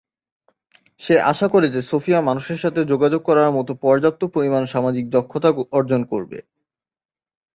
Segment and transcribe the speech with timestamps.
[1.01, 6.01] সে আশা করে যে সোফিয়া মানুষের সাথে যোগাযোগ করার মত পর্যাপ্ত পরিমাণ সামাজিক দক্ষতা অর্জন
[6.05, 6.37] করবে।